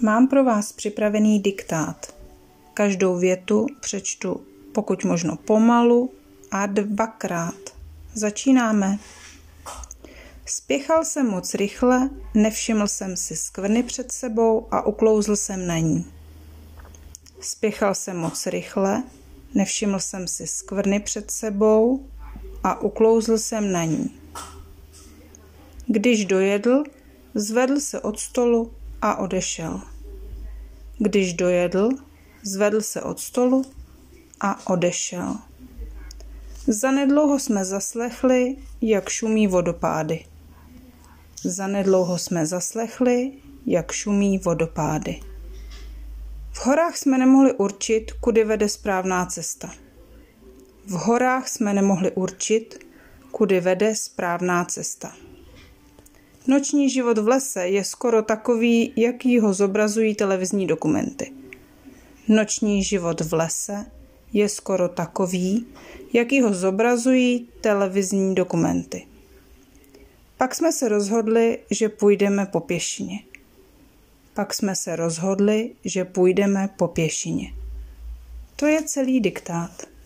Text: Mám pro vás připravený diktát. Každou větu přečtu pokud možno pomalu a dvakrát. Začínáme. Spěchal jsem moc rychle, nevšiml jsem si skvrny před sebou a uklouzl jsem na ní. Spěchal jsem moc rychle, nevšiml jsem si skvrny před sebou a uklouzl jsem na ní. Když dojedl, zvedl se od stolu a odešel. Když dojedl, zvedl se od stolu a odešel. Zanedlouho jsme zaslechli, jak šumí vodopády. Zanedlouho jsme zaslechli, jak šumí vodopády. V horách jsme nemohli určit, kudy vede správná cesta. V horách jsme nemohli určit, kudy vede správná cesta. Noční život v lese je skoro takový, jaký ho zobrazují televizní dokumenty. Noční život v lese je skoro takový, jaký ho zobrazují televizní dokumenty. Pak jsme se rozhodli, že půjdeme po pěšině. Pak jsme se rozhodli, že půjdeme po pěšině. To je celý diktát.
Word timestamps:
Mám 0.00 0.28
pro 0.28 0.44
vás 0.44 0.72
připravený 0.72 1.40
diktát. 1.40 2.14
Každou 2.74 3.18
větu 3.18 3.66
přečtu 3.80 4.40
pokud 4.72 5.04
možno 5.04 5.36
pomalu 5.36 6.10
a 6.50 6.66
dvakrát. 6.66 7.54
Začínáme. 8.14 8.98
Spěchal 10.46 11.04
jsem 11.04 11.26
moc 11.26 11.54
rychle, 11.54 12.10
nevšiml 12.34 12.88
jsem 12.88 13.16
si 13.16 13.36
skvrny 13.36 13.82
před 13.82 14.12
sebou 14.12 14.66
a 14.70 14.86
uklouzl 14.86 15.36
jsem 15.36 15.66
na 15.66 15.78
ní. 15.78 16.06
Spěchal 17.40 17.94
jsem 17.94 18.16
moc 18.16 18.46
rychle, 18.46 19.02
nevšiml 19.54 19.98
jsem 19.98 20.28
si 20.28 20.46
skvrny 20.46 21.00
před 21.00 21.30
sebou 21.30 22.06
a 22.64 22.80
uklouzl 22.80 23.38
jsem 23.38 23.72
na 23.72 23.84
ní. 23.84 24.20
Když 25.86 26.24
dojedl, 26.24 26.84
zvedl 27.34 27.80
se 27.80 28.00
od 28.00 28.18
stolu 28.20 28.72
a 29.02 29.16
odešel. 29.16 29.80
Když 30.98 31.34
dojedl, 31.34 31.88
zvedl 32.42 32.80
se 32.80 33.02
od 33.02 33.20
stolu 33.20 33.64
a 34.40 34.70
odešel. 34.70 35.36
Zanedlouho 36.66 37.38
jsme 37.38 37.64
zaslechli, 37.64 38.56
jak 38.80 39.08
šumí 39.08 39.46
vodopády. 39.46 40.24
Zanedlouho 41.44 42.18
jsme 42.18 42.46
zaslechli, 42.46 43.32
jak 43.66 43.92
šumí 43.92 44.38
vodopády. 44.38 45.20
V 46.52 46.66
horách 46.66 46.96
jsme 46.96 47.18
nemohli 47.18 47.52
určit, 47.52 48.12
kudy 48.12 48.44
vede 48.44 48.68
správná 48.68 49.26
cesta. 49.26 49.70
V 50.86 50.92
horách 50.92 51.48
jsme 51.48 51.74
nemohli 51.74 52.10
určit, 52.10 52.86
kudy 53.30 53.60
vede 53.60 53.94
správná 53.94 54.64
cesta. 54.64 55.12
Noční 56.50 56.90
život 56.90 57.18
v 57.18 57.28
lese 57.28 57.68
je 57.68 57.84
skoro 57.84 58.22
takový, 58.22 58.92
jaký 58.96 59.40
ho 59.40 59.52
zobrazují 59.52 60.14
televizní 60.14 60.66
dokumenty. 60.66 61.32
Noční 62.28 62.84
život 62.84 63.20
v 63.20 63.32
lese 63.32 63.86
je 64.32 64.48
skoro 64.48 64.88
takový, 64.88 65.66
jaký 66.12 66.40
ho 66.42 66.54
zobrazují 66.54 67.48
televizní 67.60 68.34
dokumenty. 68.34 69.06
Pak 70.36 70.54
jsme 70.54 70.72
se 70.72 70.88
rozhodli, 70.88 71.58
že 71.70 71.88
půjdeme 71.88 72.46
po 72.46 72.60
pěšině. 72.60 73.18
Pak 74.34 74.54
jsme 74.54 74.76
se 74.76 74.96
rozhodli, 74.96 75.70
že 75.84 76.04
půjdeme 76.04 76.68
po 76.76 76.88
pěšině. 76.88 77.54
To 78.56 78.66
je 78.66 78.82
celý 78.82 79.20
diktát. 79.20 79.97